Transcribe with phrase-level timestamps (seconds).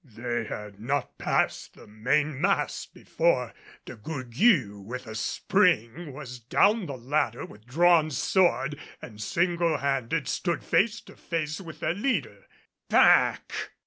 [0.03, 3.53] They had not passed the main mast before
[3.85, 10.27] De Gourgues with a spring was down the ladder with drawn sword, and single handed
[10.27, 12.47] stood face to face with their leader.
[12.89, 13.73] "Back!"